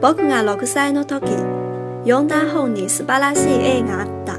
[0.00, 1.30] 僕が6歳の時、
[2.04, 4.38] 読んだ本に素晴らしい絵があった。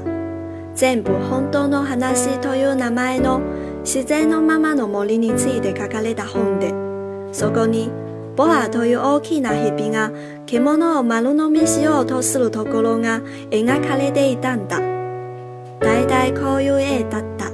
[0.74, 3.40] 全部本当の話という名前の
[3.84, 6.74] 自然のままの森について書かれた本で、
[7.32, 7.90] そこに
[8.34, 10.10] ボアという大きな蛇が
[10.46, 13.20] 獣を丸飲みしようとするところが
[13.50, 14.80] 描かれていたんだ。
[15.78, 17.52] 大体こういう絵だった。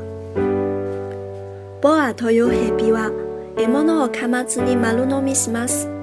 [1.82, 3.10] ボアという蛇は
[3.56, 5.97] 獲物を噛まずに丸飲みします。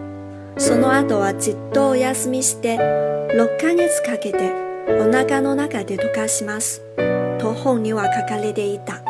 [0.58, 4.52] その後はじっとお休みして6ヶ月かけて
[4.88, 6.82] お腹の中で溶かします。
[7.40, 9.02] と本には書かれていた。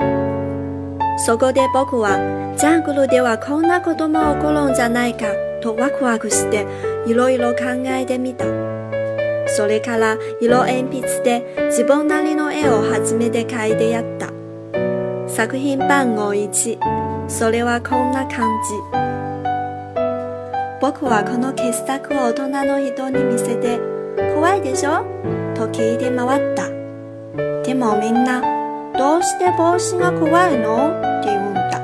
[1.26, 2.18] そこで僕は
[2.58, 5.28] ジャングルではこんなことも起こるんじゃないか
[5.62, 6.66] とワクワクして
[7.08, 8.46] いろいろ考えてみた。
[9.48, 14.34] それから色鉛筆で自分なりの絵を初めて描いてやった。
[15.30, 19.25] 作品番号1、それはこんな感じ。
[20.86, 23.80] 僕はこの傑作を大人の人に見せて、
[24.36, 25.04] 怖いでしょ？
[25.56, 26.70] と聞いて回った。
[27.64, 28.40] でもみんな、
[28.96, 30.92] どうして帽子が怖いの？
[30.92, 31.80] って言うんだ。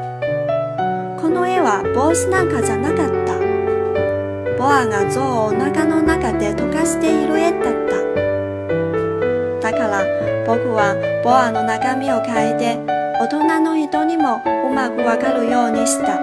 [1.20, 3.40] この絵は帽子なんかじゃなかった。
[4.60, 7.62] ボアが象をお腹の中で溶かしている絵だっ
[9.62, 9.72] た。
[9.72, 10.06] だから
[10.46, 12.78] 僕はボアの中身を変えて
[13.20, 16.20] 大人の人にもうまくわかるようにした。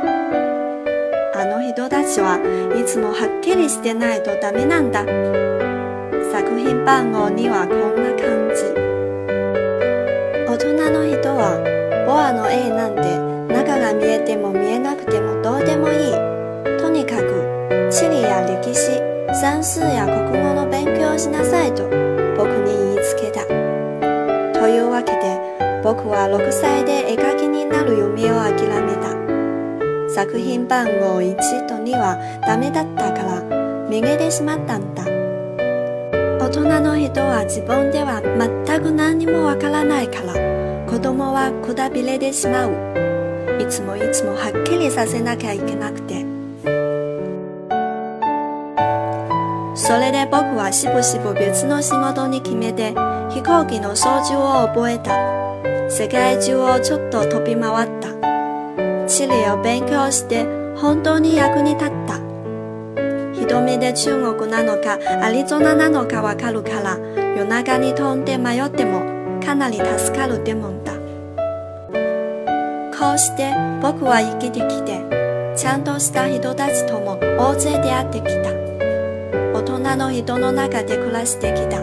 [1.38, 2.34] あの人たちは
[2.74, 5.06] いつもはっきりしてないとダメなんだ。
[6.32, 8.74] 作品番号にはこんな感じ。
[10.50, 11.62] 大人の人は
[12.08, 16.12] ボアの絵なんて中が見えても見えなくてもどうでもいい。
[16.76, 18.98] とにかく地理や歴史、
[19.40, 21.84] 算数や国語の勉強をしなさいと
[22.36, 23.46] 僕に言いつけた。
[24.58, 25.38] というわけで
[25.84, 29.17] 僕は6歳で絵描きになる夢を諦めた。
[30.18, 31.36] 作品番号1
[31.68, 33.40] と2はダメだったから
[33.88, 35.04] めげてしまったんだ。
[35.04, 38.20] 大人の人は自分では
[38.66, 40.32] 全く何もわからないから
[40.90, 42.72] 子供はくだびれてしまう。
[43.62, 46.26] いつもいつもはっきりさせなきゃいけなくて。
[49.76, 52.90] それで僕はしぶしぶ別の仕事に決めて
[53.30, 55.14] 飛行機の操縦を覚えた。
[55.88, 58.27] 世界中をちょっと飛び回った。
[59.08, 60.44] 地理を勉強して
[60.76, 62.18] 本当に役に立った。
[63.32, 66.98] 一目で中国なのかアリゾナなのかわかるから
[67.36, 69.00] 夜中に飛んで迷っても
[69.40, 70.92] かなり助かるってもんだ。
[72.98, 75.00] こうして僕は生きてきて
[75.56, 78.52] ちゃんとした人たちとも大勢出会ってきた。
[79.54, 81.82] 大人の人の中で暮らしてきた。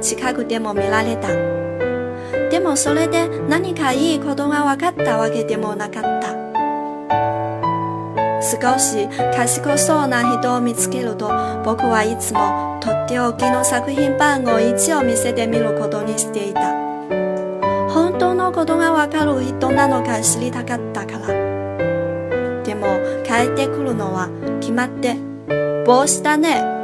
[0.00, 1.61] 近くでも見られた。
[2.62, 6.30] でもそれで何かいいことが分かったわけでもなかった。
[8.40, 11.26] 少し賢そうな人を見つけると
[11.64, 16.70] 僕はいつもとっておきの作品番号1を見せてみることにしていた。
[17.90, 21.26] 本当のことがわかる人なのか知りたかったから。
[22.62, 24.28] でも帰ってくるのは
[24.60, 25.16] 決まって
[25.84, 26.81] 帽子だね。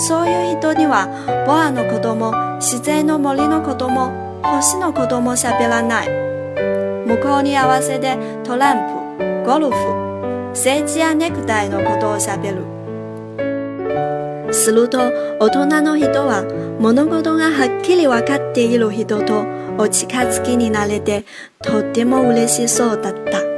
[0.00, 1.08] そういう人には、
[1.46, 6.08] ボアの子供、自然の森の子供、星の子供喋らない。
[7.06, 8.78] 向こうに合わせてトラン
[9.18, 12.64] プ、ゴルフ、政治やネクタイのことを喋る。
[14.54, 14.98] すると、
[15.38, 16.44] 大人の人は
[16.80, 19.44] 物事がはっきりわかっている人と
[19.78, 21.24] お近づきになれて
[21.62, 23.49] とっても嬉しそうだった。